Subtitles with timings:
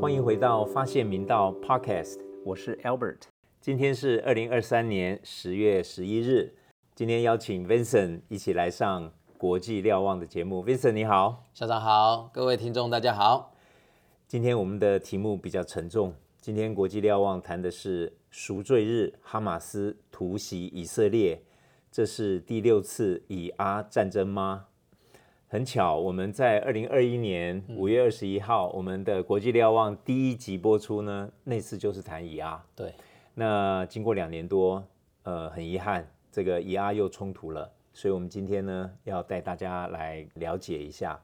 [0.00, 3.22] 欢迎回到发现明道 Podcast，我是 Albert。
[3.60, 6.54] 今天是二零二三年十月十一日，
[6.94, 10.64] 今天邀请 Vincent 一起来上国际瞭望的节目。
[10.64, 13.52] Vincent 你好，校长好，各位听众大家好。
[14.26, 21.42] 今天我们的题目比较沉重，今天国际瞭望谈的是赎罪日，哈马斯突袭以色列，
[21.90, 24.66] 这是第六次以阿战争吗？
[25.48, 32.64] 很巧，我们在二零二一年五月二十一号，我们的国际瞭望第一集播出呢，那次就是谈以阿。
[32.76, 32.94] 对，
[33.34, 34.82] 那经过两年多，
[35.24, 41.20] 呃，很遗憾，这个以阿又冲突了，所以我们今天呢，要带大家来了解一下。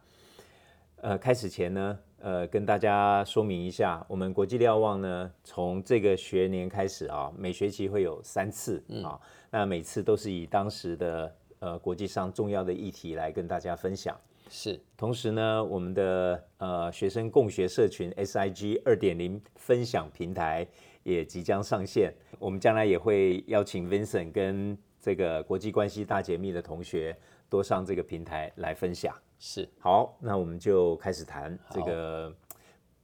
[0.96, 14.18] 呃，开始前呢，呃，跟大家说明一下，我们国际瞭望呢，从这个学年开始啊，每学期会有三次啊，那每次都是以当时的呃国际上重要的议题来跟大家分享。
[14.48, 20.66] 是同时呢，我们的呃学生共学社群 SIG 二点零分享平台
[21.02, 27.14] 也即将上线，我们将来也会邀请 Vincent 跟这个国际关系大解密的同学
[27.50, 29.14] 多上这个平台来分享。
[29.46, 32.34] 是，好，那我们就开始谈这个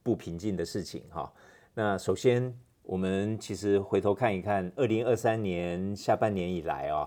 [0.02, 1.30] 不平静的事情哈。
[1.74, 7.06] 那首先，我们其实回头看一看，二零二三年下半年以来啊，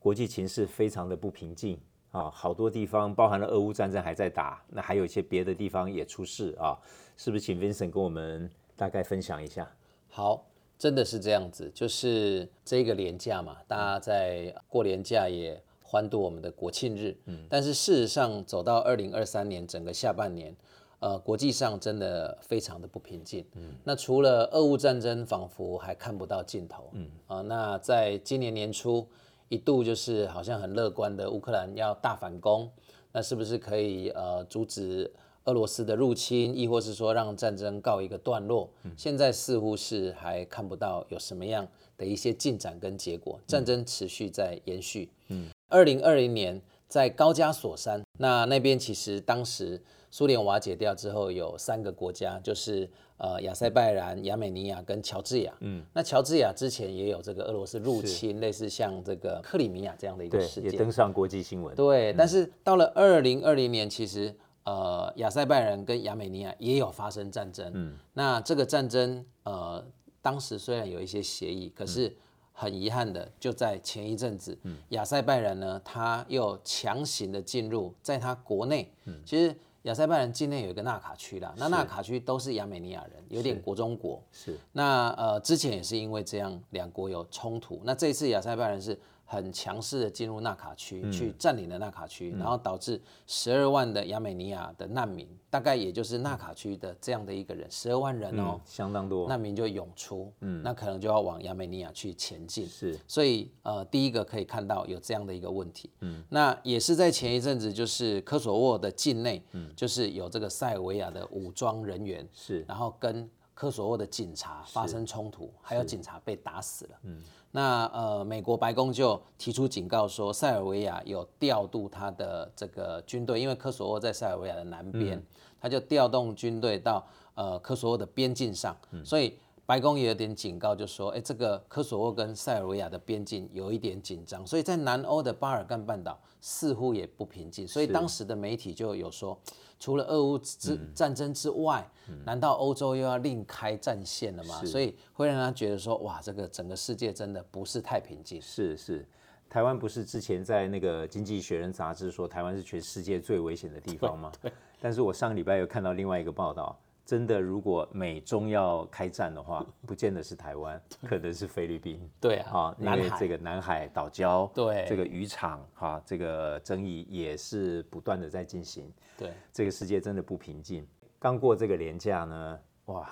[0.00, 1.78] 国际情势非常的不平静
[2.10, 6.76] 啊，好多地方包含了俄乌战争还在打，那还有一些别的地方也出事啊，
[7.16, 7.44] 是不是？
[7.44, 9.70] 请 Vincent 跟我们大概分享一下。
[10.08, 10.44] 好，
[10.76, 15.62] 真的是这样子，就是这个年假嘛，大家在过年假也。
[15.94, 20.52] 欢度我们的国庆日，嗯，但是事实上走到二零二三年整个下半年，
[20.98, 27.08] 呃，国际上真的非常的不平静，嗯，那除了俄乌战争仿佛还看不到尽头，嗯。
[27.28, 29.06] 啊，那在今年年初
[29.48, 32.68] 一度就是好像很乐观的乌克兰要大反攻，
[33.12, 35.08] 那是不是可以呃阻止
[35.44, 38.68] 俄罗斯的入侵，亦或是说让战争告一个段落？
[38.96, 41.64] 现在似乎是还看不到有什么样
[41.96, 45.48] 的一些进展跟结果，战争持续在延续，嗯。
[45.68, 55.52] 二零二零年在高加索山，那那边其实当时苏联瓦解掉之后，有三个国家，就是呃亚塞拜然、亚美尼亚跟乔治亚。
[55.60, 61.74] 嗯，那乔治亚之前也有这个俄罗斯入侵，类似像这个克里米亚这样的一个事件，也登上国际新闻。
[61.74, 64.32] 对，但是到了二零二零年，其实
[64.64, 67.68] 呃亚塞拜然跟亚美尼亚也有发生战争。
[67.74, 69.84] 嗯，那这个战争呃
[70.22, 72.16] 当时虽然有一些协议，可是。
[72.54, 74.56] 很遗憾的，就在前一阵子，
[74.90, 78.90] 亚塞拜然呢，他又强行的进入，在他国内，
[79.26, 84.22] 其实亚塞拜然境内有一个纳卡区啦，那纳卡区都是亚美尼亚人，有点国中国。
[84.32, 84.56] 是。
[84.72, 87.80] 那呃，之前也是因为这样，两国有冲突。
[87.84, 88.98] 那这一次亚塞拜然是。
[89.34, 117.22] 很强势的进入纳卡区，去占领了纳卡区，然后导致十二万的亚美尼亚的难民，大概也就是纳卡区的这样的一个人，十二万人哦，相当多，难民就涌出，嗯，那可能就要往亚美尼亚去前进，是，所以呃，第一个可以看到有这样的一个问题，嗯，那也是在前一阵子，就是科索沃的境内，嗯，就是有这个塞尔维亚的武装人员，是，然后跟科索沃的警察发生冲突，还有警察被打死了，嗯。
[117.56, 125.22] 那呃，美国白宫就提出警告说，塞尔维亚有调度他的这个军队，因为科索沃在塞尔维亚的南边，
[125.60, 127.06] 他就调动军队到
[127.36, 139.38] 呃科索沃的边境上，所以白宫也有点警告，就说，哎，这个科索沃跟塞尔维亚的边境有一点紧张，所以在南欧的巴尔干半岛似乎也不平静，所以当时的媒体就有说。
[139.84, 141.86] 除了俄乌之战争之外，
[142.24, 144.64] 难道欧洲又要另开战线了吗？
[144.64, 148.40] 所以会让他觉得说，哇，这个整个世界真的不是太平静。
[148.40, 149.06] 是是，
[149.46, 154.32] 台湾不是之前在那个《经济学人》杂志说台湾是全世界最危险的地方吗？
[154.80, 156.78] 但是我上个礼拜有看到另外一个报道。
[157.04, 162.00] 真的，如果美中要开战的话，不见得是台湾，可能是菲律宾。
[162.18, 168.90] 对啊，因为这个南海岛礁，对这个渔场，哈，这个争议也是不断的在进行。
[169.18, 170.86] 对，这个世界真的不平静。
[171.18, 173.10] 刚过这个年假呢，哇，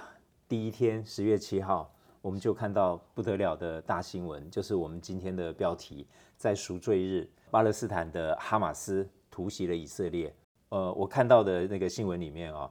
[0.48, 10.34] 第一天十月七号，我们就看到不得了的大新闻，就是我们今天的标题，在赎罪日，巴勒斯坦的哈马斯突袭了以色列。
[10.70, 12.70] 呃，我看到的那个新闻里面啊。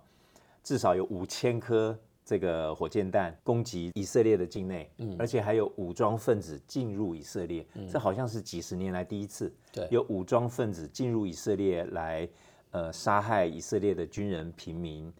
[0.63, 12.29] 至少有五千颗这个火箭弹攻击以色列的境内，嗯，而且还有武装分子进入以色列，这好像是几十年来第一次，对，有武装分子进入以色列来，
[12.71, 15.11] 呃，杀害以色列的军人、平民，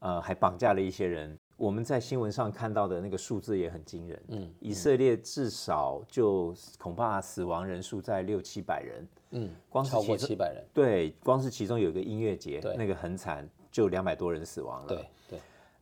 [0.00, 1.38] 呃，还绑架了一些人。
[1.56, 4.22] 我们在新闻上看到的那个数字也很惊人。
[4.28, 9.08] 嗯，以色列至少就恐怕死亡人数在六七百人。
[9.30, 14.88] 嗯，光是超过七百人，对，光是其中有一个音乐节，那个很惨，就两百多人死亡了。
[14.88, 15.38] 对对，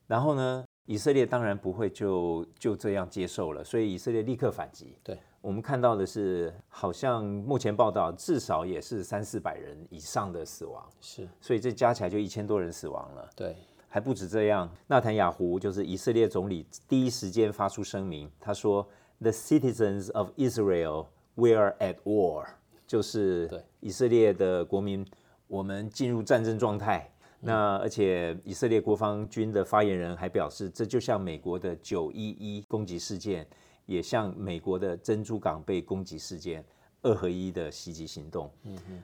[0.07, 4.97] 然后呢，以色列当然不会就就这样接受了，所以以色列立刻反击。
[5.03, 13.29] 对，我们看到的是，好像目前报道至少也是三四百人以上的死亡，是，所以这加起来就一千多人死亡了。
[13.35, 13.55] 对，
[13.89, 18.87] 还不止这样，纳坦雅胡就是以色列总理，第一时间发出声明，他说
[19.19, 22.45] ：“The citizens of Israel we are at war。”
[22.87, 25.05] 就是对以色列的国民，
[25.47, 27.11] 我们进入战争状态。
[27.39, 33.47] 那而且以色列国防军的发言人还表示，这就像美国的九一一攻击事件，
[33.85, 36.63] 也像美国的珍珠港被攻击事件。
[37.03, 38.51] 二合一的袭击行动，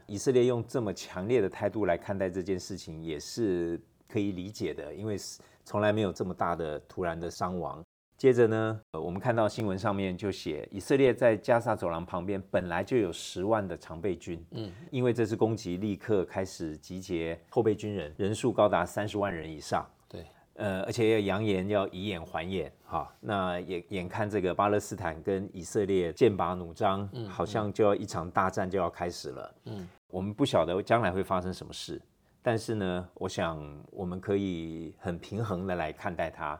[0.08, 5.16] 以色列用这么强烈的态度来看待这件事情，也是可以理解的，因为
[5.64, 7.82] 从来没有这么大的突然的伤亡。
[8.24, 19.86] 接着呢，呃我们看到新闻上面就写，以色列在加沙走廊旁边本来就有十万的常备军，嗯，因为这次攻击，立刻开始集结后备军人，人数高达三十万人以上。
[20.08, 32.02] 对，呃，而且要扬言要以眼还眼，哈，那眼眼看这个巴勒斯坦跟以色列剑拔弩张，好像就要一场大战就要开始了，嗯，我们不晓得将来会发生什么事，
[32.42, 33.62] 但是呢，我想
[33.92, 36.58] 我们可以很平衡的来看待它。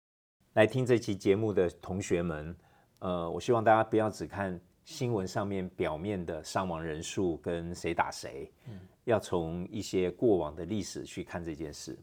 [0.54, 2.56] 来听这期节目的同学们，
[3.00, 11.98] 呃，我希望大家不要只看新闻上面表面的伤亡人数跟谁打谁，嗯要从一些过往的历史去看这件事。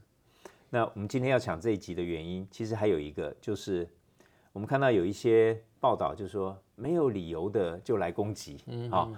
[0.68, 3.88] 那我们今天要讲这一集的原因，其实还有一个，就是
[4.52, 9.08] 我们看到有一些报道，就是说没有理由的就来攻击，嗯啊、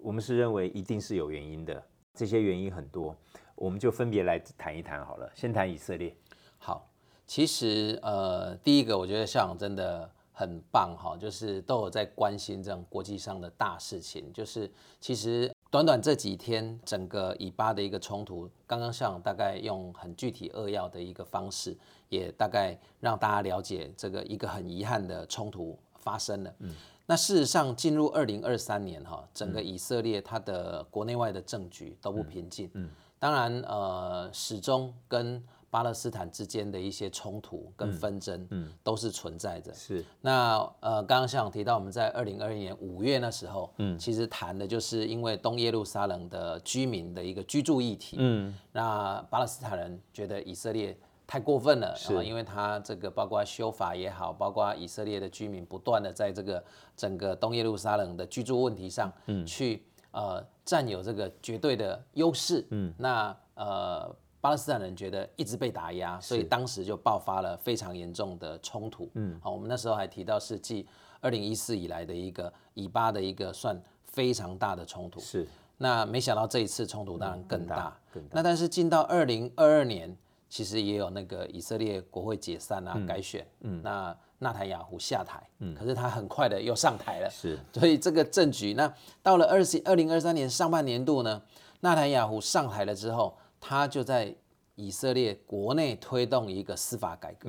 [0.00, 1.80] 我们是认为一定是有原因的，
[2.12, 3.16] 这些原因很多，
[3.54, 5.30] 我们就分别来谈一谈好了。
[5.32, 6.12] 先谈以色列，
[6.58, 6.90] 好，
[7.26, 14.32] 其实呃，第一个我觉得校长真的很棒哈，就是都有在关心这种国际上的大事情。
[14.32, 21.76] 就是其实短短这几天，整个以巴的一个冲突，刚刚校长大概用很具体扼要的一个方式，
[22.08, 26.54] 也大概让大家了解这个一个很遗憾的冲突发生了。
[26.58, 26.74] 嗯。
[27.06, 32.70] 那事实上，进入二零二三年哈，整个以色列它的国内外的政局都不平静。
[32.72, 32.88] 嗯，
[33.18, 35.44] 当然呃，始终跟
[35.74, 39.74] 巴勒斯坦之间的一些冲突跟纷争，嗯，都是存在着。
[39.74, 40.04] 是。
[40.20, 52.14] 那呃，刚刚校长提到，我们在二零二一年五月那时候，嗯，其实谈的就是因为东耶路撒冷的居民的一个居住议题，嗯，那巴勒斯坦人觉得以色列太过分了，是。
[52.14, 56.62] 啊因为他这个包括修法也好，包括以色列的居民不断的在这个
[56.96, 59.82] 整个东耶路撒冷的居住问题上，嗯，去
[60.12, 64.14] 呃占有这个绝对的优势，嗯，那呃。
[64.44, 69.08] 巴勒斯坦人觉得一直被打压，所以当时就爆发了非常严重的冲突。
[69.14, 70.86] 嗯，好，我们那时候还提到是继
[71.22, 73.74] 二零一四以来的一个以巴的一个算
[74.04, 75.18] 非常大的冲突。
[75.18, 75.48] 是。
[75.78, 77.96] 那没想到这一次冲突当然更大。
[78.12, 80.14] 更大那但是进到二零二二年，
[80.50, 87.58] 其实也有那个以色列国会解散啊、改选，嗯，那纳坦雅胡下台，嗯，可是他很快的又上台了，是。
[87.72, 88.92] 所以这个政局，那
[89.22, 91.40] 到了二十二零二三年上半年度呢，
[91.80, 93.34] 纳坦雅胡上台了之后，
[93.66, 94.34] 他就在
[94.74, 97.48] 以色列国内推动一个司法改革，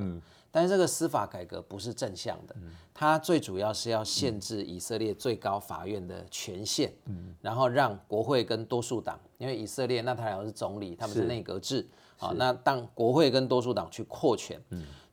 [0.50, 2.56] 但是这个司法改革不是正向的，
[2.94, 6.94] 它最主要是要限制以色列最高法院的权限，
[7.42, 11.28] 然后让国会跟多数党，因为以色列纳坦雅胡是总理，他们是是。
[11.28, 14.62] 内阁制，好，那当国会跟多数党去扩权，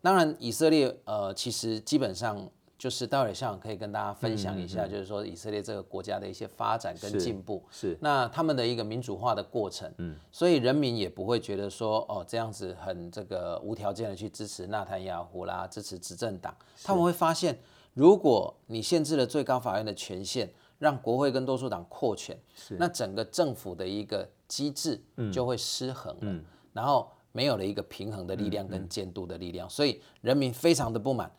[0.00, 2.49] 当然以色列呃其实基本上
[2.82, 7.96] 就是待会儿校长可以跟大家分享一下，就是说以色列这个国家的一些发展跟进步，是。
[8.00, 17.56] 那他们的一个民主化的过程，嗯，所以人民也不会觉得说哦这样子很这个无条件的去支持纳坦雅胡啦，支持执政党，他们会发现，
[17.94, 22.74] 如果你限制了最高法院的权限，让国会跟多数党扩权，是。
[22.80, 25.00] 那整个政府的一个机制
[25.32, 26.40] 就会失衡了，
[26.72, 31.30] 然后没有了一个平衡的力量跟监督的力量，所以人民非常的不满。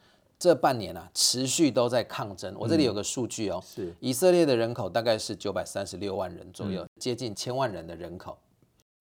[0.44, 2.54] 这半年啊，持续都在抗争。
[2.60, 8.38] 我这里有个数据哦，是以色列的人口大概是九百三十六万人左右，接近千万人的人口。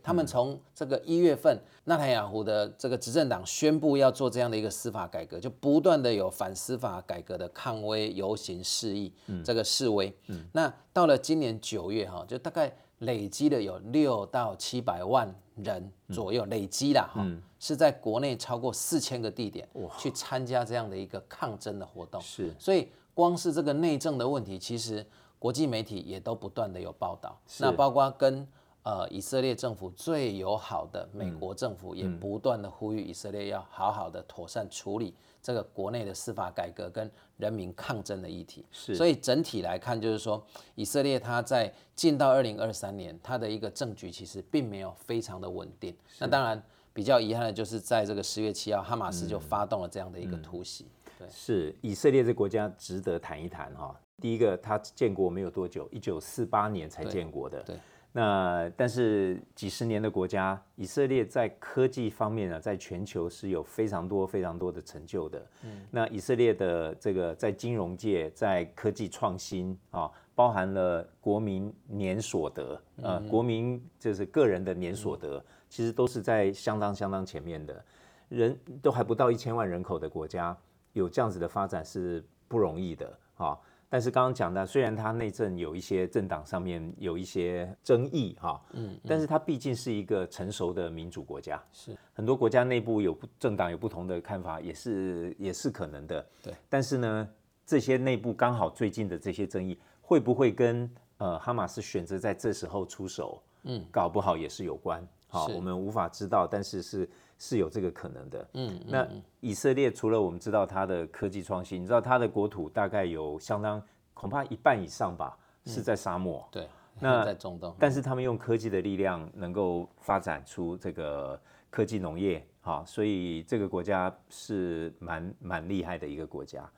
[0.04, 9.12] 他们从这个一月份，纳坦雅胡的这个执政党宣布要做这样的一个司法改革，就不断的有反司法改革的抗威游行示意，
[9.44, 10.16] 这个示威。
[10.52, 17.26] 那到了今年九月哈，就大概累积的有六到七百万人左右，累积啦哈，
[17.59, 19.68] 是在国内超过四千个地点
[19.99, 22.21] 去参加这样的一个抗争的活动。
[22.21, 22.54] 是。
[22.59, 25.06] 所以光是这个内政的问题，其实
[25.38, 27.38] 国际媒体也都不断的有报道。
[27.59, 28.47] 那包括跟
[28.85, 37.09] 呃，以色列政府最友好的美国政府也不断的呼吁以色列要好好的妥善处理这个国内的司法改革跟
[37.42, 38.64] 人民抗争的议题。
[38.70, 40.40] 是所以整体来看，就是说
[40.76, 45.92] 以色列它在进到二零二三年，它的一个政局其实并没有非常的稳定。
[46.20, 50.87] 那当然比较遗憾的就是在这个十月七号，哈马斯就发动了这样的一个突袭。
[51.18, 53.99] 对，是以色列这国家值得谈一谈哈。
[54.20, 57.61] 第一个，它建国没有多久，一九四八年才建国的。
[57.64, 57.76] 对。
[58.14, 65.47] 那但是几十年的国家，以色列在科技方面呢，在全球是有非常多非常多的成就的。
[65.64, 77.83] 嗯，那以色列的这个在金融界，在科技创新啊，包含了国民年所得，呃，国民就是个人的年所得，其实都是在相当相当前面的。
[78.28, 80.54] 人都还不到一千万人口的国家，
[80.92, 83.59] 有这样子的发展是不容易的啊。
[83.92, 96.54] 但是刚刚讲的，虽然他内政有一些政党上面有一些争议哈，嗯，但是它毕竟是一个成熟的民主国家，是很多国家内部有政党有不同的看法，也是也是可能的，对。
[96.70, 97.28] 但是呢，
[97.66, 107.06] 这些内部刚好最近的这些争议，会不会跟呃哈马斯选择在这时候出手，嗯，搞不好也是有关，好，我们无法知道，但是是。
[107.44, 109.04] 是有这个可能的，嗯，那
[109.40, 113.82] 以色列除了我们知道它的科技创新，你知道它的国土大概有相当
[114.14, 116.68] 恐怕一半以上吧，是在沙漠，对，
[117.00, 126.70] 那在中东，但是他们用科技的力量能够发展出这个科技农业，哈，所以这个国家是蛮蛮厉害的一个国家。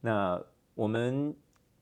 [0.00, 0.42] 那
[0.74, 1.32] 我们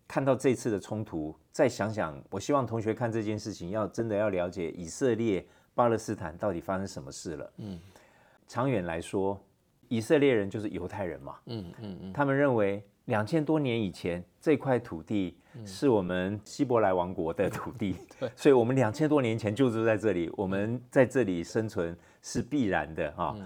[0.07, 5.43] 看到这次的冲突，再想想，我希望同学看这件事情，要真的要了解以色列
[5.75, 7.81] 巴勒斯坦到底发生什么事了，嗯。
[8.47, 9.41] 长远来说，
[9.88, 11.37] 以色列人就是犹太人嘛。
[11.47, 12.12] 嗯嗯嗯。
[12.12, 23.37] 他们认为两千多年以前这块土地是我们希伯来王国的土地， 对， 所以我们两千多年前就住在这里，我们在这里生存是必然的啊。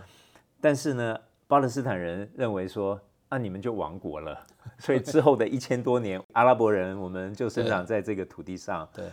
[0.61, 4.47] 但是呢，巴勒斯坦人认为说，那你们就亡国了，
[4.78, 8.88] 所以之后的一千多年，阿拉伯人我们就生长在这个土地上。
[8.95, 9.04] 对。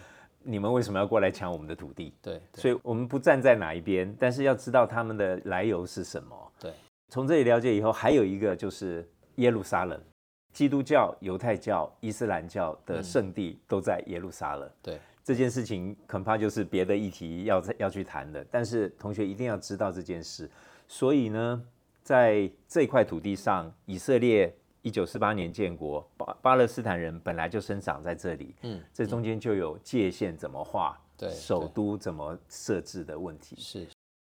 [0.47, 2.13] 你们为什么要过来抢我们的土地？
[2.21, 6.51] 对，所以我们不站在哪一边，但是要知道他们的来由是什么。
[6.57, 6.71] 对，
[7.09, 10.01] 从这里了解以后，还有一个就是耶路撒冷，
[10.53, 14.71] 基督教、犹太教、伊斯兰教的圣地都在耶路撒冷。
[14.81, 20.49] 对，这件事情恐怕就是别的议题要要去谈的，但是同学一定要知道这件事。
[20.87, 21.61] 所以呢，
[22.01, 24.55] 在这块土地上，以色列。
[24.87, 33.85] 一九四八年建国，巴巴勒斯坦人本来就生长在这里，嗯，这中间就有界限怎么画，对，首都怎么设置的问题，是，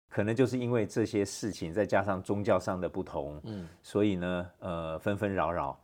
[0.10, 5.80] 可能就是因为这些事情，再加上宗教上的不同，嗯，所以呢，呃，纷纷扰扰。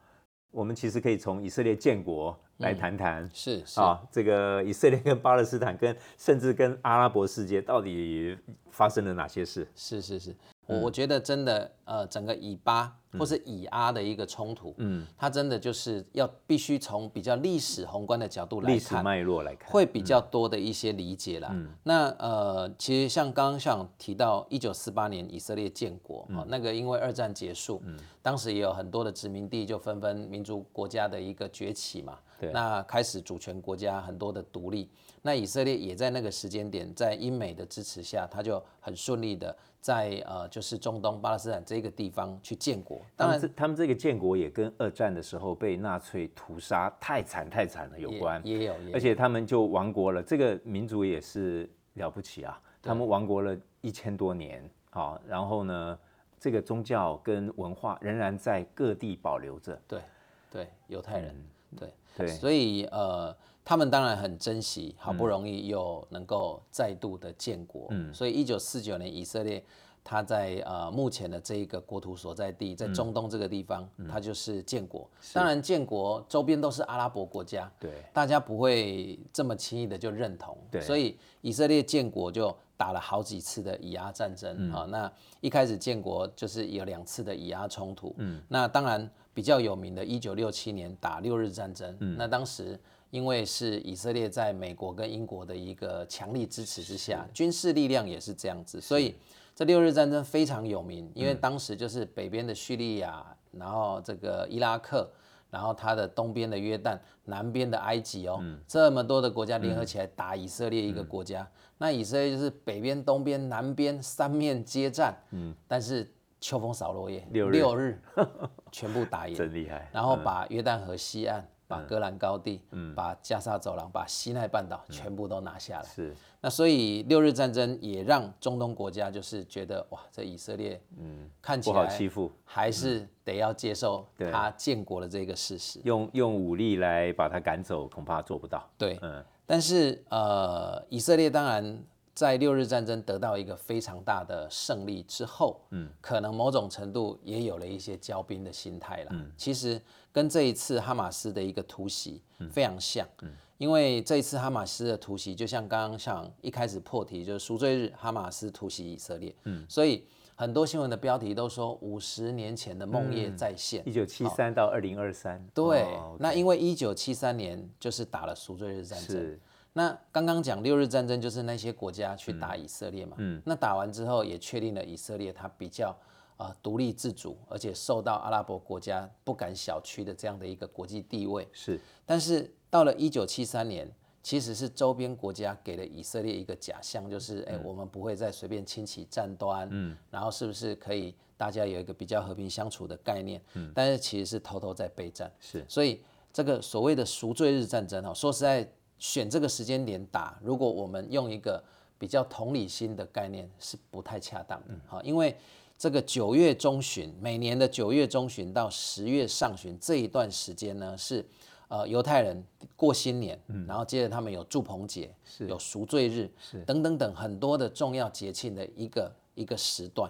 [0.52, 8.38] 我们其实可以从以色列建国来谈谈，是啊，这个以色列跟巴勒斯坦跟甚至跟阿拉伯世界到底
[8.72, 9.66] 发生了哪些事？
[9.74, 10.36] 是是是。
[10.68, 21.56] 我我觉得真的，呃，整个以巴或是以阿的一个冲突，嗯，它真的就是要必须从比较历史宏观的角度来看，历史脉络来看，会比较多的一些理解啦。
[21.84, 34.90] 那呃，其实像刚刚像提到一九四八年以色列建国啊，那个因为二战结束，嗯，当时也有很多的殖民地就纷纷民族国家的一个崛起嘛，对，那开始主权国家很多的独立，
[35.22, 39.56] 那以色列也在那个时间点，在英美的支持下，他就很顺利的。
[39.80, 50.24] 在呃，就是中东巴勒斯坦这个地方去建国，当然，他们这个建国也跟二战的时候被纳粹屠杀太惨太惨了有关，也有，而且他们就亡国了。
[50.24, 56.00] 这个民族也是了不起啊，他们亡国了一千多年啊，然后呢，
[56.40, 59.80] 这个宗教跟文化仍然在各地保留着。
[59.88, 60.02] 对，
[60.50, 61.36] 对，犹太人，
[61.78, 63.36] 对对，所以呃。
[63.68, 68.14] 他们当然很珍惜，好不容易又能够再度的建国，嗯。
[68.14, 69.66] 所以一九四九年以色列，
[70.04, 75.10] 他在呃目前的这一个国土所在地，在中东这个地方，它就是建国。
[75.34, 84.86] 当然建国周边都是阿拉伯国家，对，大家不会这么轻易的就认同，对，所以以色列建国就打了好几次的以压战争啊。
[84.92, 92.80] 那一开始建国就是有两次的以压冲突，嗯，那当然比较有名的，一九六七年打六日战争，嗯，那当时。
[93.12, 99.16] 因为是以色列在美国跟英国的一个强力支持之下，军事力量也是这样子，所以
[99.56, 101.10] 这六日战争非常有名。
[101.16, 105.10] 因为当时就是北边的叙利亚，然后这个伊拉克，
[105.50, 116.12] 然后它的东边的约旦，南边的埃及哦，这么多的国家联合起来打以色列一个国家，那以色列就是北边、东边、南边三面接战，嗯，但是
[116.46, 118.00] 秋风扫落叶，六日。
[118.72, 121.44] 全部打赢，真厉害，然后把约旦河西岸。
[121.68, 122.94] 把戈兰高地，嗯。
[122.94, 125.84] 把加沙走廊，把西奈半岛全部都拿下来。
[125.84, 126.14] 是。
[126.40, 131.28] 那所以六日战争也让中东国家就是觉得哇，这以色列嗯。
[131.42, 135.80] 看起不好来欺负，还是得要接受他建国的这个事实。
[135.84, 138.64] 用用武力来把他赶走，恐怕做不到。
[138.78, 141.84] 对，嗯，但是呃，以色列当然
[142.16, 149.12] 在六日战争得到一个非常大的胜利之后，嗯，可能某种程度也有了一些骄兵的心态啦。
[149.38, 149.80] 其实
[150.12, 153.32] 跟这一次哈马斯的一个突袭非常像，嗯。
[153.58, 160.06] 因为这一次哈马斯的突袭，就像刚刚像一开始破题，就是赎罪日哈马斯突袭以色列，嗯，所以
[160.36, 169.08] 很多新闻的标题都说五十年前的梦夜再现，一九七三到二零二三，对，哦那因为一九七三年就是打了赎罪日战争。
[169.08, 169.40] 是，
[169.78, 175.94] 那刚刚讲六日战争就是那些国家去打以色列嘛，嗯，那打完之后也确定了以色列它比较
[176.38, 181.46] 呃独立自主，而且受到阿拉伯国家不敢小觑的这样的一个国际地位。
[181.52, 181.78] 是。
[182.06, 183.92] 但是到了一九七三年，
[184.24, 193.42] 其实是周边国家给了以色列一个假象，就是哎、我们不会再随便轻启战端，嗯，然后是不是可以大家有一个比较和平相处的概念？
[193.56, 195.66] 嗯，但是其实是偷偷在备战，是。
[195.68, 196.02] 所以
[196.32, 198.66] 这个所谓的赎罪日战争哦，说实在，
[198.98, 201.64] 选这个时间点打，如果我们用一个
[201.98, 204.74] 比较同理心的概念，是不太恰当的。
[204.88, 205.36] 好、因为
[205.78, 211.26] 这个九月中旬，每年的九月中旬到十月上旬这一段时间呢，是
[211.68, 212.42] 呃犹太人
[212.76, 213.38] 过新年，
[213.68, 216.30] 然后接着他们有祝棚节，有赎罪日，
[216.66, 220.10] 等等等很多的重要节庆的一个一个时段。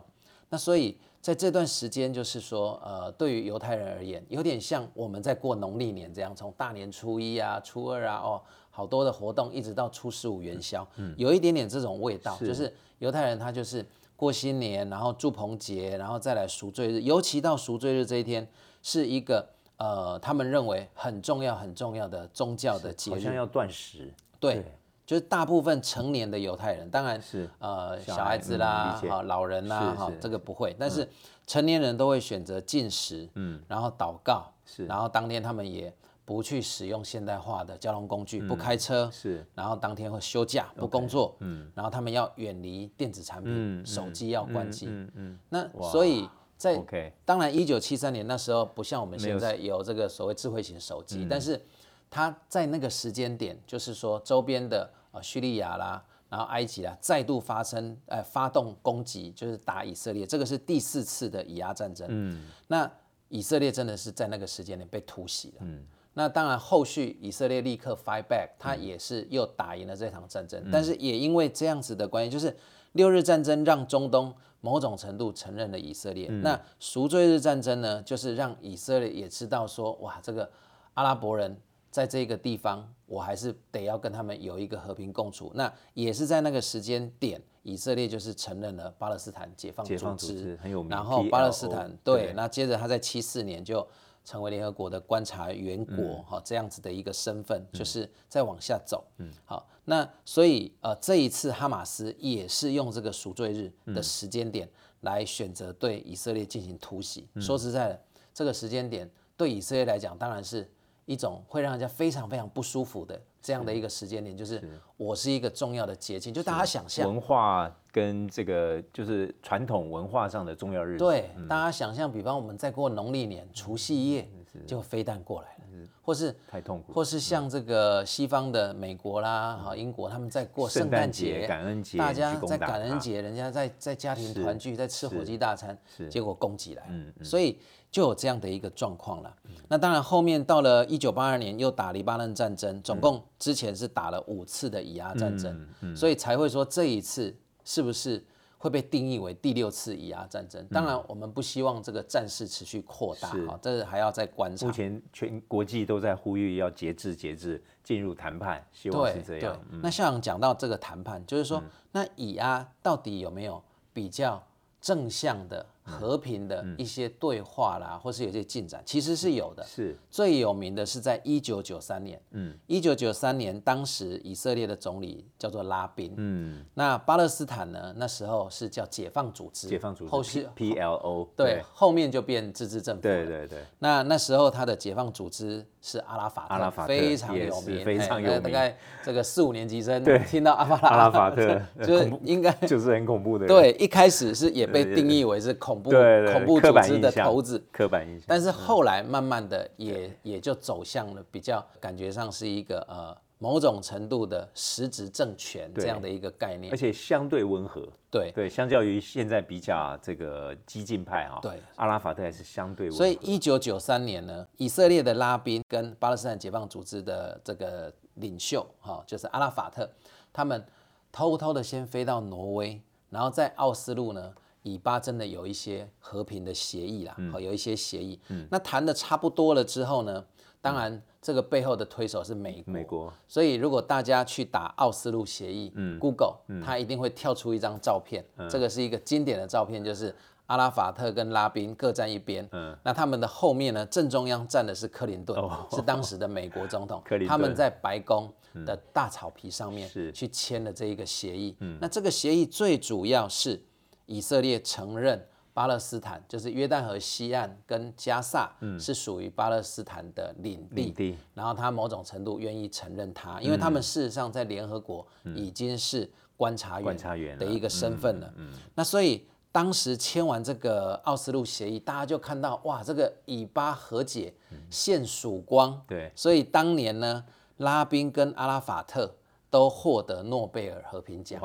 [0.49, 8.41] 那所以在这段时间，就是说，呃，对于犹太人而言，有点像我们在过农历年这样，从大年初一啊、初二啊，哦，
[8.75, 13.85] 好多的活动，一直到初十五元宵，有一点点这种味道，就是犹太人他就是
[14.17, 18.45] 过新年，然后祝棚节，然后再来赎罪日，尤其到赎罪日这一天，
[18.83, 23.13] 是一个呃，他们认为很重要、很重要的宗教的节日。
[23.13, 24.61] 好像，要断食，对，
[25.05, 27.49] 就是大部分成年的犹太人，当然是。
[27.59, 29.09] 呃小孩子嗯啦理，解。
[29.09, 31.07] 哈、老人啦，哈这个不会，但是
[31.47, 34.85] 成年人都会选择进食，嗯，然后祷告，是。
[34.85, 35.93] 然后当天他们也
[36.25, 46.83] 不去使用现代化的交通工具，嗯不开车，是然后当天会休假不工作，嗯，然后他们要远离电子产品，嗯手机要关机，嗯嗯，那所以在
[47.23, 51.63] 当然，一九七三年那时候不像我们现在有这个所谓智慧型手机，嗯但是
[52.09, 62.07] 它在那个时间点，就是说周边的呃叙利亚啦，然后埃及啦，再度发生呃发动攻击，就是打以色列，这个是第四次的以牙战争。
[62.09, 62.91] 嗯，那
[63.29, 65.55] 以色列真的是在那个时间点被突袭了。
[65.59, 65.85] 嗯。
[66.17, 70.63] 那当然，后续以色列立刻 fight back，他也是又打赢了这场战争。
[70.71, 72.55] 但是也因为这样子的关系，就是
[72.93, 76.29] 六日战争让中东某种程度承认了以色列。
[76.41, 80.49] 那赎罪日战争呢，就是让以色列也知道说，哇，这个
[80.93, 81.59] 阿拉伯人
[81.91, 85.51] 在这个地方，我还是得要跟他们有一个和平共处。
[85.53, 93.85] 那也是在那个时间点，以色列就是承认了巴勒斯坦解放组组织织很有名然后巴勒斯坦对对，那接着他在七四年就
[94.25, 99.05] 成为联合国的观察员国，哈、这样子的一个身份，就是再往下走。
[99.19, 104.67] 嗯，好，那所以呃，这一次哈马斯也是用这个赎罪日的时间点
[105.01, 107.29] 来选择对以色列进行突袭。
[107.39, 108.01] 说实在的，
[108.33, 110.69] 这个时间点对以色列来讲，当然是
[111.05, 114.61] 一种会让人家非常非常不舒服的这样的一个时间点，就是
[114.97, 117.07] 我是一个重要的节庆，就大家想象。
[117.07, 124.27] 文化跟这个就是传统文化上的重要日子，对，大家想象，比方我们在过农历年除夕夜，
[124.65, 126.91] 就飞弹过来了，或是太痛苦。
[126.91, 136.89] 或是像这个西方的美国啦、哈英国，他们在过圣圣诞诞节节、感恩节大家在感恩节，人家在在家庭团聚，在吃火鸡大餐是，结果攻击来
[137.23, 137.59] 所以
[137.95, 139.33] 就有这样的一个状况了。
[139.69, 148.21] 那当然，后面到了一九八二年又打黎巴嫩战争，总共之前是打了五次的以阿战争，嗯所以才会说这一次是不是
[148.57, 150.67] 会被定义为第六次以阿战争？
[150.67, 154.73] 当然，我们不希望这个战事持续扩大啊，这是还要再观察目。
[154.73, 159.57] 前全国际都在呼吁要节制节制，进入谈判，希望是这样。
[159.81, 164.43] 那校长讲到这个谈判，就是说，那以阿到底有没有比较
[164.81, 168.81] 正向的、和平的一些对话啦，或是有些进展？
[168.83, 169.63] 其实是有的。
[169.63, 183.01] 是最有名的是在一九九三年，嗯，一九九三年，当时以色列的总理叫做拉宾，嗯，那巴勒斯坦呢，那时候是叫解放组织，解放组织后续 P L O 对，后面就变自治政府。
[183.03, 193.55] 对对对，那那时候他的解放组织是阿拉法特，阿拉法特非常有名，非常有名嘿大概这个四五年级生对听到阿巴拉阿拉法特 就是应该就是很恐怖的人。
[193.55, 195.91] 对，一开始是也被定义为是恐恐怖
[196.31, 197.63] 恐怖组织的头子。
[197.71, 198.25] 刻板印象。
[198.27, 206.77] 但是后来慢慢的也也就走向了比较感觉上是一个呃某种程度的实质政权这样的一个概念而。
[206.77, 219.89] 且相对温和，对，对，相较于现在比较这个激进派哈，对，阿拉法特还是相对温和，所以一九九三年呢，以色列的拉宾跟巴勒斯坦解放组织的这个领袖哈、就是阿拉法特，
[220.31, 220.65] 他们
[221.11, 224.33] 偷偷的先飞到挪威，然后在奥斯陆呢，
[224.65, 228.19] 以巴真的有一些和平的协议啦，好、有一些协议。
[228.49, 230.25] 那谈的差不多了之后呢，
[230.59, 232.73] 当然这个背后的推手是美国。
[232.73, 233.13] 美国。
[233.27, 240.13] 所以如果大家去打奥斯陆协议、g o o g l e 它一定会跳出一张照片，这个是一个经典的照片，就是
[240.47, 242.75] 阿拉法特跟拉宾各站一边，嗯。
[242.83, 245.39] 那他们的后面呢，正中央站的是克林顿，
[245.71, 247.29] 是当时的美国总统 克林，顿。
[247.29, 248.33] 他们在白宫
[248.65, 251.77] 的大草皮上面去签了这一个协议，嗯。
[251.79, 253.63] 那这个协议最主要是
[254.05, 255.27] 以色列承认。
[255.55, 268.33] 巴勒斯坦就是约旦河西岸跟加萨是属于巴勒斯坦的领地，领地然后他某种程度愿意承认他，因为他们事实上在联合国已经是观察员的一个身份了。
[268.73, 274.33] 那所以当时签完这个奥斯陆协议，大家就看到哇，这个以巴和解
[274.69, 275.81] 现曙光。
[275.87, 277.23] 对所以当年呢，
[277.55, 279.15] 拉宾跟阿拉法特
[279.49, 281.41] 都获得诺贝尔和平奖。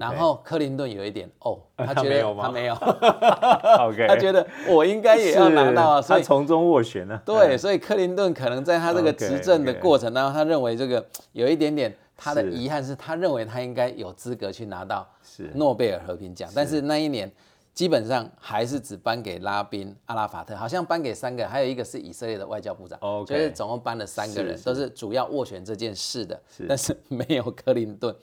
[0.00, 2.74] 然后克林顿有一点哦，他觉得他没有。
[4.08, 15.06] 他觉得我应该也要拿到啊，所以他从中斡旋呢，对，所以克林顿可能在他这个执政的过程当中，他认为这个有一点点他的遗憾是，他认为他应该有资格去拿到
[15.54, 17.30] 诺贝尔和平奖，但是那一年
[17.74, 28.14] 基本上还是只颁给拉宾、阿拉法特，好像颁给三个，还有一个是以色列的外交部长 OK 就是总共颁了三个人，都是主要斡旋这件事的是，但是没有克林顿。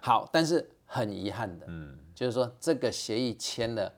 [0.00, 3.92] 好，但是很遗憾的，嗯，就是说这个协议签了，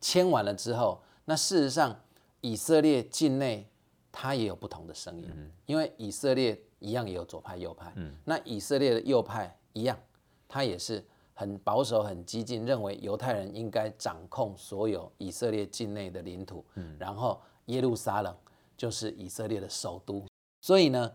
[0.00, 2.00] 签完了之后，那事实上
[2.40, 3.68] 以色列境内
[4.12, 5.28] 它也有不同的声音，
[5.66, 7.92] 因为以色列一样也有左派右派，
[8.24, 9.98] 那以色列的右派一样，
[10.46, 11.04] 他也是
[11.34, 16.64] 很保守、很激进，认为犹太人应该掌控所有以色列境内的领土，
[16.96, 18.32] 然后耶路撒冷
[18.76, 20.24] 就是以色列的首都，
[20.60, 21.12] 所以呢，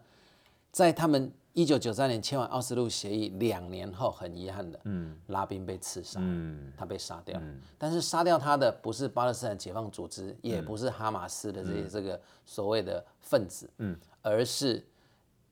[0.72, 6.72] 在他们一九九三年签完奥斯陆协议两年后，很遗憾的，嗯，拉宾被刺杀，嗯。
[6.78, 7.40] 他被杀掉，
[7.78, 14.84] 但是杀掉他的不是巴勒斯坦解放组织，也不是哈马斯的这些这个所谓的分子，嗯，而是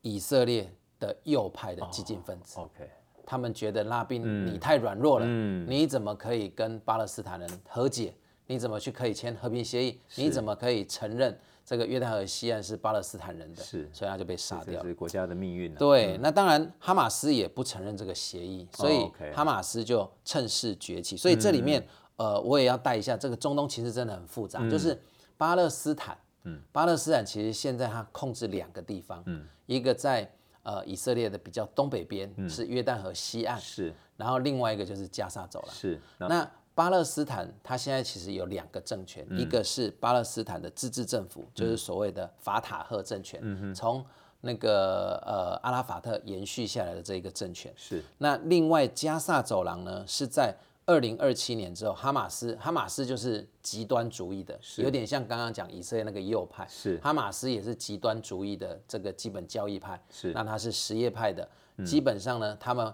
[0.01, 2.59] 以色列的右派的激进分子。
[2.59, 2.89] OK，
[3.25, 5.67] 他们觉得拉宾你太软弱了，嗯。
[5.69, 8.13] 你怎么可以跟巴勒斯坦人和解？
[8.47, 9.99] 你怎么去可以签和平协议？
[10.15, 11.37] 你怎么可以承认
[11.69, 13.61] 这个约旦河西岸是巴勒斯坦人的？
[13.61, 14.89] 是所以他就被杀掉了。
[14.89, 21.15] 是国家的命运啊，对，那当然哈马斯也不承认这个协议，所以哈马斯就趁势崛起。
[21.15, 24.99] 所以这里面，呃，我也要带一下，这个中东其实真的很复杂，就是
[25.37, 30.27] 巴勒斯坦，嗯巴勒斯坦其实现在它控制两个地方，嗯一个在
[30.63, 35.75] 呃以色列的比较东北边是约旦河西岸，是然后另外一个就是加沙走廊。
[35.75, 44.01] 是，那那巴勒斯坦它现在其实有两个政权，一个是巴勒斯坦的自治政府，就是所谓的法塔赫政权，从
[44.39, 47.73] 那个呃阿拉法特延续下来的这一个政权。
[47.75, 48.01] 是。
[48.19, 56.97] 那另外加萨走廊呢，是在二零二七年之后，哈马斯哈马斯就是极端主义的，有点像刚刚讲以色列那个右派，是。
[56.99, 60.31] 哈马斯也是极端主义的这个基本教义派，是。
[60.31, 61.45] 那它是什叶派的，
[61.85, 62.93] 基本上呢，他们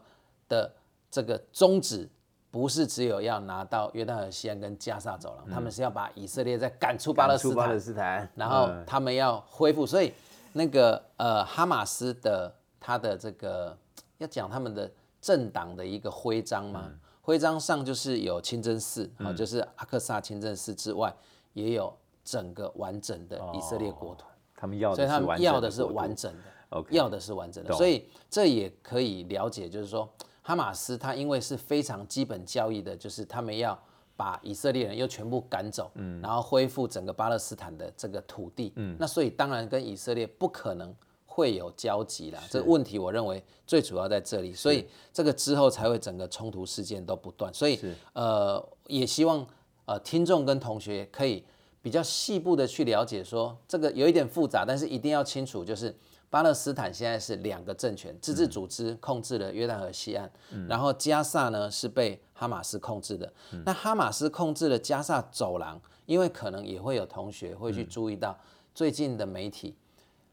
[0.50, 0.74] 的
[1.12, 2.10] 这个宗旨
[2.56, 10.14] 不是只有要拿到约旦河西岸跟加沙走廊，他们是要把以色列再赶出巴勒斯坦巴勒，斯坦，然后嗯他们要恢复，所以
[10.54, 13.78] 那个呃哈马斯的他的这个
[14.20, 14.90] 要讲他们的
[15.20, 16.98] 政党的一个徽章嘛，嗯。
[17.22, 21.14] 徽章上就是有清真寺啊、就是阿克萨清真寺之外，
[21.52, 24.24] 也有整个完整的以色列国土。
[24.56, 30.10] 他们要的所以他们要的是完整的要的是完整的，所以这也可以了解，就是说
[30.46, 33.78] 哈马斯他因为是非常基本交易的，就是他们要
[34.16, 40.96] 把以色列人又全部赶走，嗯然后恢复整个巴勒斯坦的这个土地，嗯那所以当然跟以色列不可能。
[41.28, 47.78] 会有交集啦，这个问题我认为最主要在这里，所以这个之后才会整个冲突事件都不断，所以
[48.14, 49.46] 呃也希望
[49.84, 51.44] 呃听众跟同学可以
[51.82, 55.94] 比较细部的去了解说这个有一点复杂，但是一定要清楚，就是
[56.36, 60.30] 巴勒斯坦现在是两个政权，自治组织控制了约旦河西岸，
[60.68, 63.32] 然后加萨呢是被哈马斯控制的。
[63.66, 68.38] 那哈马斯控制了加萨走廊，因为可能也会有同学会去注意到
[68.74, 69.78] 最近的媒体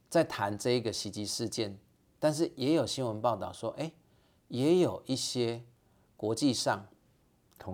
[0.08, 1.78] 在谈这一个袭击事件，
[2.18, 3.92] 但是也有新闻报道说，哎，
[4.48, 5.62] 也有一些
[6.16, 6.84] 国际上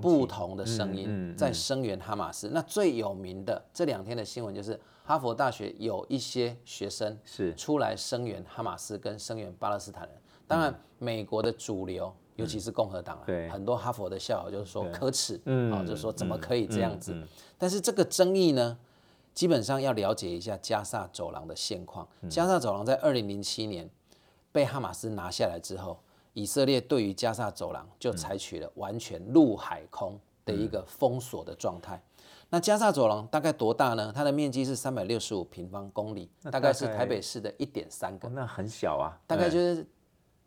[0.01, 2.48] 不同的声音在声援哈马斯。
[2.53, 10.16] 那最有名的这两天的新闻就是哈佛大学有一些学生是出来声援哈马斯跟声援巴勒斯坦人。
[10.46, 12.14] 当然，美国的主流。
[12.38, 15.35] 尤其是共和党啊，很多哈佛的校友就是说可耻，
[15.72, 17.12] 啊，就是说怎么可以这样子？
[17.59, 18.79] 但是这个争议呢，
[19.35, 22.07] 基本上要了解一下加萨走廊的现况。
[22.31, 23.90] 加萨走廊在二零零七年
[24.53, 26.01] 被哈马斯拿下来之后，
[26.33, 32.03] 以色列对于加萨走廊就采取了完全陆海空的一个封锁的状态。
[32.51, 34.12] 那加萨走廊大概多大呢？
[34.14, 38.29] 它的面积是三百六十五平方公里，大概是台北市的一点三个。
[38.29, 39.87] 那很小啊，大概就是。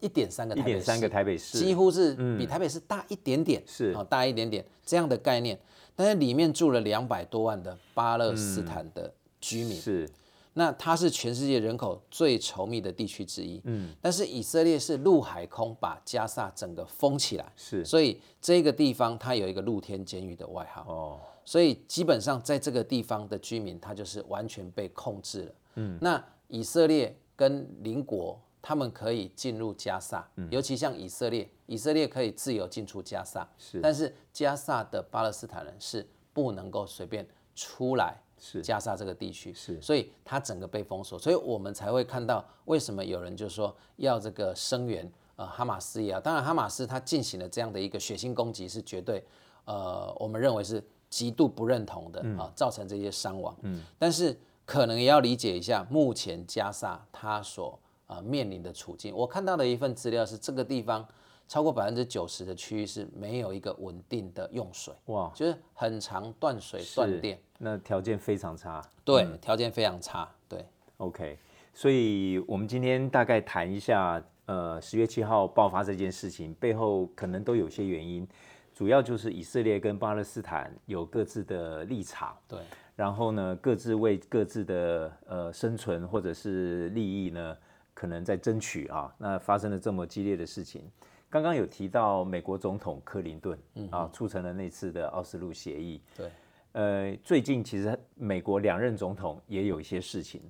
[0.03, 5.55] 一点三个，一点三个台北市，几乎是比台北市大一点点，是啊，大一点点这样的概念。
[5.95, 10.09] 但是里面住了两百多万的巴勒斯坦的居民，是，
[10.53, 13.61] 那它是全世界人口最稠密的地区之一。
[13.65, 20.85] 嗯，但是以色列是陆海空把加萨整个封起来，是，所以这个地方它有一个露天监狱的外号。
[20.87, 25.55] 哦，所以基本上在这个地方的居民，他就是完全被控制了。
[25.75, 28.39] 嗯，那以色列跟邻国。
[28.63, 33.81] 他们可以进入加萨，尤其像以色列，以色列可以自由进出加萨，是。
[33.81, 39.79] 但是加萨的巴勒斯坦人是不能够随便出来，是加沙这个地区，是。
[39.81, 49.23] 所以它整个被封锁，所以我们才会看到为什么有人就说要这个声援呃哈马斯也好，当然哈马斯他进行了这样的一个血腥攻击是绝对
[49.65, 53.81] 呃我们认为是极度不认同的啊，造成这些伤亡，嗯。
[53.97, 61.07] 但是可能也要理解一下目前加沙它所啊，面临的处境，我看到的一份资料是，这个地方
[61.51, 71.37] 超过百分之九十的区域是没有一个稳定的用水，哇，就是很长断水断电，那条件非常差，对，条件非常差，对，OK，
[71.73, 78.25] 所以我们今天大概谈一下，呃，十月七号爆发这件事情背后可能都有些原因，
[78.73, 82.59] 主要就是以色列跟巴勒斯坦有各自的立场，对，
[82.95, 87.57] 然后呢，各自为各自的呃生存或者是利益呢。
[87.93, 90.89] 可能在争取啊，那发生了这么激烈的事情。
[91.31, 93.57] 刚刚有提到美国总统克林顿
[93.89, 96.01] 啊，促成了那次的奥斯陆协议。
[96.17, 96.29] 对，
[96.73, 100.41] 呃，最近其实美国两任总统也有一些事情，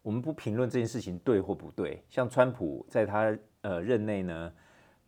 [0.00, 2.00] 我们不评论这件事情对或不对。
[2.08, 4.52] 像川普在他呃任内呢，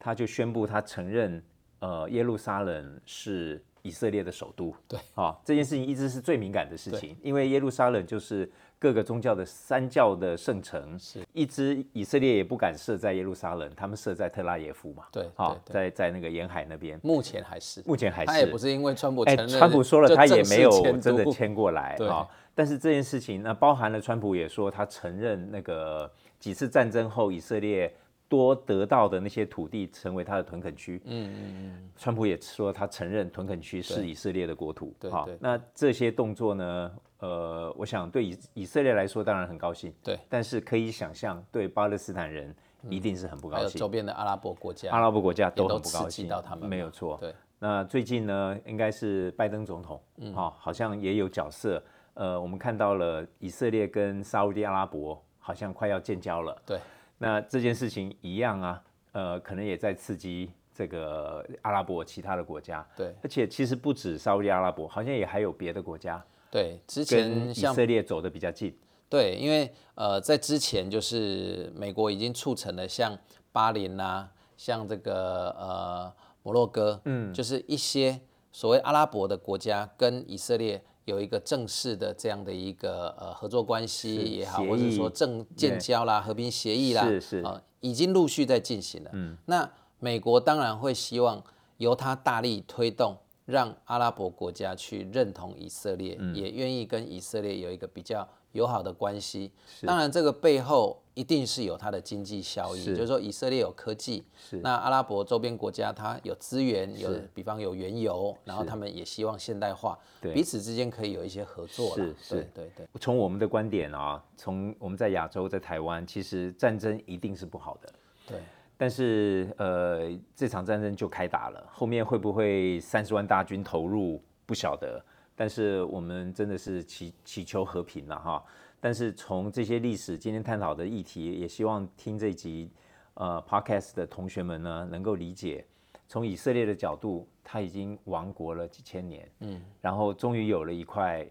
[0.01, 1.40] 他就宣布他承认
[1.79, 4.75] 呃耶路撒冷是以色列的首都。
[4.88, 8.51] 对，啊，这件事情一直是最敏感的事情，因为耶路撒冷就是。
[8.83, 15.05] 各个宗教的三教的圣城，是一直以色列也不敢设在耶路撒冷，他们设在特拉耶夫嘛？
[15.12, 16.99] 对，好，在在那个沿海那边。
[17.03, 18.27] 目前还是，目前还是。
[18.29, 22.27] 他也不是因为川普承认，川普说了他也没有真的迁过来啊。
[22.55, 27.95] 但是这件事情，那包含了川普也说他承认那个几次战争后以色列
[28.31, 31.03] 多得到的那些土地成为他的屯垦区。
[31.05, 31.90] 嗯嗯嗯。
[31.99, 34.95] 川普也说他承认屯垦区是以色列的国土。
[34.99, 35.37] 对对。
[35.38, 36.93] 那这些动作呢？
[37.19, 42.57] 呃，我想对以以色列来说当然很高兴，对，但是可以想象对巴勒斯坦人
[42.88, 43.59] 一定是很不高兴。
[43.59, 47.19] 还有周边的阿拉伯国家，阿拉伯国家都很不高兴到他们，没有错。
[47.21, 51.83] 对，那最近呢，应该是拜登总统，嗯，好，好像也有角色。
[52.14, 56.62] 呃，我们看到了以色列跟沙地阿拉伯好像快要建交了。
[56.64, 56.79] 对，
[57.23, 62.87] 那这件事情一样啊，呃，可能也在刺激这个阿拉伯其他的国家。
[62.97, 66.25] 对，而且其实不止沙特阿拉伯，好像也还有别的国家。
[66.51, 68.75] 对，之前以色列走的比较近。
[69.11, 73.15] 对，因为呃，在之前就是美国已经促成了像
[73.53, 78.19] 巴林呐，像这个呃摩洛哥，嗯，就是一些
[78.51, 89.11] 所谓阿拉伯的国家跟以色列有一个正式的这样的一个呃合作关系也好，或者说正建交啦、和平协议啦，是是啊，已经陆续在进行了。
[89.12, 89.68] 嗯，那
[89.99, 91.42] 美国当然会希望
[91.79, 93.16] 由他大力推动。
[93.46, 99.51] 让阿拉伯国家去认同以色列，也愿意跟以色列有一个比较友好的关系。
[99.85, 104.25] 当然，这个背后一定是有它的经济效益，就是说以色列有科技，
[104.63, 109.99] 那阿拉伯周边国家它有资源，有比方有原油，然后他们也希望现代化，
[110.33, 111.95] 彼此之间可以有一些合作。
[111.95, 112.89] 是是，对对对。
[112.99, 117.93] 从我们的观点啊，从我们在亚洲，在台湾，其实战争一定是不好的。
[118.27, 118.39] 对。
[118.79, 125.05] 但是，呃，这场战争就开打了，后面会不会三十万大军投入，不晓得。
[125.37, 128.43] 但是我们真的是祈祈求和平了哈。
[128.81, 132.71] 但是从这些历史今天探讨的议题，也希望听这集
[133.14, 135.64] 呃 podcast 的同学们呢，能够理解，
[136.09, 141.25] 从以色列的角度，他已经亡国了几千年，嗯，然后终于有了一块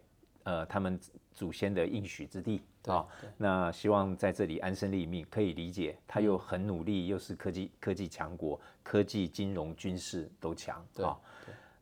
[0.44, 1.00] 呃他们
[1.34, 2.62] 祖先的应许之地。
[2.86, 3.06] 啊，
[3.38, 5.98] 那希望在这里安身立命，可以理解。
[6.08, 10.84] 他又很努力，又是科技科技强国，科技、金融、军事都强。
[11.04, 11.20] 啊，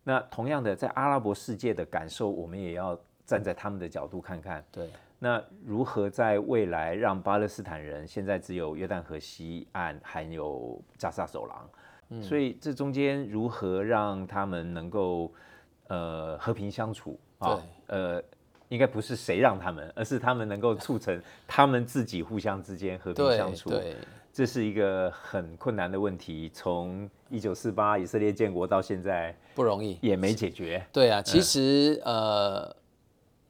[0.03, 4.65] 那同样的，在阿拉伯世界的感受，我们也要站在他们的角度看看。
[4.71, 11.69] 对，那如何在未来让巴勒斯坦人现在只有约旦河西岸还有加沙走廊，
[12.09, 15.33] 嗯所以这中间如何让他们能够
[15.87, 17.59] 呃和平相处啊？
[17.87, 18.21] 呃，
[18.69, 23.69] 应该不是谁让他们，而是他们能够促成 他们自己互相之间和平相处。
[23.69, 23.95] 对，
[24.31, 29.97] 这是一个很困难的问题，从一九四八以色列建国到现在不容易。
[30.01, 30.85] 也没解决。
[30.91, 32.75] 对啊，其实呃，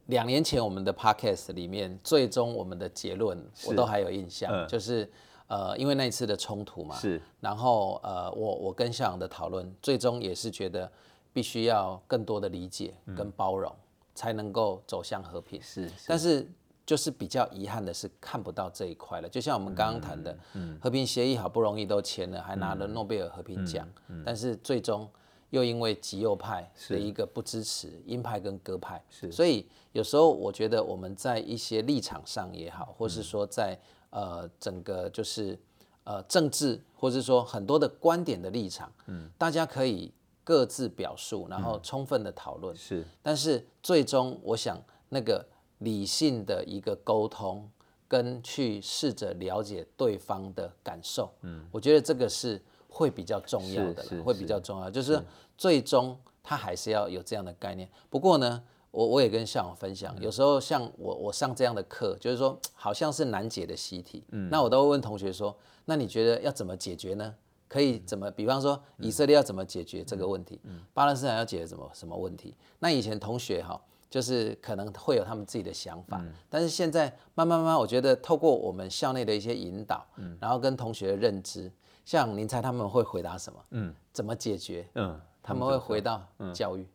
[0.08, 4.67] 两年前我们的 podcast 里面，最终我们的结论我都还有印象，嗯。
[4.67, 5.10] 就是
[5.48, 10.91] 呃，因为那一次的冲突嘛，是，然后呃，我我跟校长的讨论，最终也是觉得
[11.32, 13.74] 必须要更多的理解跟包容，
[14.13, 15.62] 才能够走向和平。
[15.62, 16.46] 是，但是
[16.86, 19.30] 就是比较遗憾的是看不到这一块了。
[19.30, 23.88] 就像我们刚刚谈的，嗯和平协议好不容易都签了，还拿了诺贝尔和平奖，
[24.26, 25.10] 但是最终
[25.51, 33.79] 又因为极右派的一个不支持，鹰派跟鸽派，所以有时候我觉得我们在一些立场上也好，或是说在
[34.10, 35.57] 呃整个就是
[36.03, 39.29] 呃政治，或是说很多的观点的立场，嗯。
[39.38, 40.12] 大家可以
[40.43, 43.05] 各自表述，然后充分的讨论，是。
[43.21, 45.45] 但是最终，我想那个
[45.79, 47.69] 理性的一个沟通，
[48.07, 52.62] 跟去试着了解对方的感受，嗯，我觉得这个是
[52.97, 54.89] 会比较重要的会比较重要。
[54.89, 55.21] 就是
[55.55, 57.88] 最终他还是要有这样的概念。
[58.10, 65.55] 不过呢，我我也跟校长分享，有时候像我我上这样的课，就是说好像是难解的习题，嗯，那我都会问同学说，
[65.86, 67.36] 那你觉得要怎么解决呢？
[67.67, 68.31] 可以怎么？
[68.31, 70.60] 比方说以色列要怎么解决这个问题？
[70.93, 72.55] 巴勒斯坦要解决什么什么问题？
[72.79, 73.79] 那以前同学哈，
[74.10, 80.07] 就是可能会有他们自己的想法，但是现在慢慢慢慢，我觉得透过我们校内的一些引导，
[80.39, 81.69] 然后跟同学的认知，
[82.08, 83.60] 像您猜他们会回答什么？
[83.72, 84.88] 嗯，怎么解决？
[84.96, 86.88] 嗯，他们会回到教育，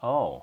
[0.00, 0.42] 哦，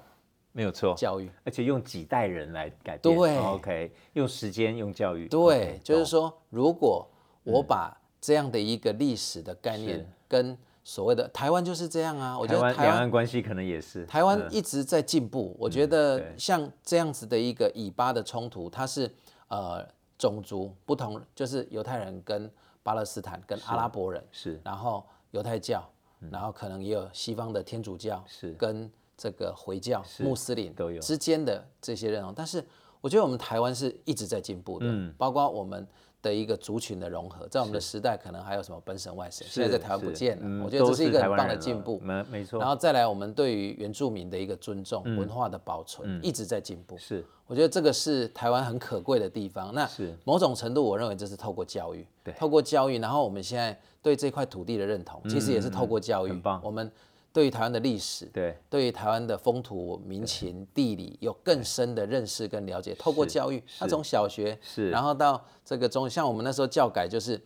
[0.54, 1.30] 没有错，教育。
[1.44, 3.14] 而且用几代人来改变。
[3.14, 3.38] 对。
[3.38, 5.28] 哦，OK，用时间，用教育。
[5.28, 7.06] 对就是说，如果
[7.44, 14.06] 我把这样的一个历史的概念跟所谓的台湾就是这样啊，我觉得台湾两岸关系可能也是。
[14.06, 14.48] 台湾嗯。
[14.50, 19.14] 一直在进步，我觉得像这样子的一个以巴的冲突，它是
[19.50, 19.86] 呃
[20.18, 22.50] 种族不同，就是犹太人跟
[22.86, 24.62] 巴勒斯坦跟阿拉伯人，是。
[24.64, 25.84] 然后犹太教，
[26.30, 28.54] 然后可能也有西方的天主教，是。
[28.54, 31.02] 跟这个回教、穆斯林都有。
[31.02, 32.32] 之间的这些认同。
[32.32, 32.64] 但是
[33.06, 35.86] 我觉得我们台湾是一直在进步的，嗯包括我们
[36.24, 42.00] 的一个族群的融合，在我们的时代可能还有什么本省外省，现在在台湾不见了，嗯我觉得这是一个很棒的进步。
[42.00, 42.60] 没没错。
[42.60, 46.98] 然后再来，我们对于原住民的一个尊重、文化的保存，一直在进步。
[46.98, 49.72] 是我觉得这个是台湾很可贵的地方。
[49.72, 56.32] 那是某种程度，我认为这是透过教育，对透过教育，然后我们现在对这块土地的认同，其实也是透过教育。
[56.32, 56.92] 很棒我们
[57.36, 62.96] 对于台湾的历史，对对于台湾的风土民情、地理有更深的认识跟了解。
[62.96, 67.38] 透过教育，他从小学，是然后到这个中，像我们那时候教改就是。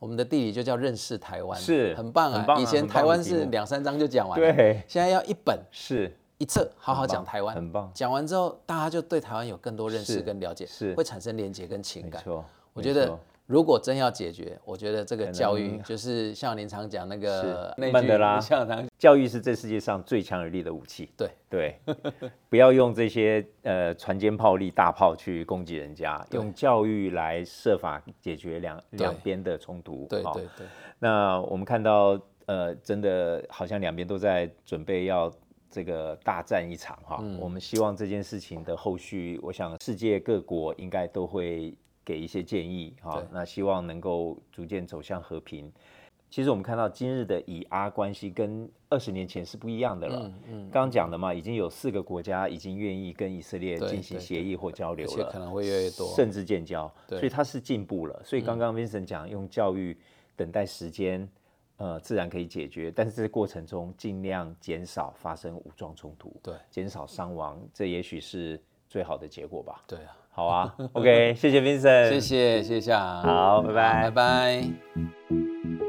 [0.00, 2.46] 我们的地理就叫认识台湾，是很棒啊！
[2.60, 12.22] 以前台湾是两三章就讲完了，对现在要一本 是一册好好讲台湾，很棒讲完之后，大家就对台湾有更多认识跟了解，是会产生连结跟情感。
[12.24, 12.44] 没错。
[12.74, 18.38] 我觉得如果真要解决，我觉得这个教育就是像您常讲那个曼德拉
[18.98, 21.10] 教育是这世界上最强有力的武器。
[21.16, 21.30] 对。
[21.48, 21.80] 对，
[22.50, 30.06] 不要用这些呃船坚炮利、大炮去攻击人家，用教育来设法解决两两边的冲突。
[30.22, 30.66] 好对对对，
[30.98, 35.32] 那我们看到，呃，真的好像两边都在准备要
[35.70, 37.18] 这个大战一场哈。
[37.22, 37.38] 嗯。
[37.40, 41.74] 我们希望这件事情的后续，我想世界各国应该都会
[42.08, 43.28] 给一些建议哈对。
[43.30, 45.70] 那希望能够逐渐走向和平。
[46.30, 50.20] 其实我们看到今日的以阿关系跟二十年前是不一样的了。
[50.24, 56.06] 嗯嗯，刚刚讲的嘛，已经有四个国家已经愿意跟以色列进行协议或交流了，而且可能会越来越多。
[56.14, 58.22] 甚至建交，对嗯所以它是进步了。
[58.24, 59.96] 所以刚刚 Vincent 讲，用教育
[60.36, 61.26] 等待时间，
[61.78, 69.82] 呃，自然可以解决，但是这个过程中尽量减少发生武装冲突，对减少伤亡，这也许是最好的结果吧。
[69.86, 74.02] 对啊，好啊，OK，谢谢 Vincent，谢谢谢谢啊，好拜拜。
[74.04, 75.87] 拜拜。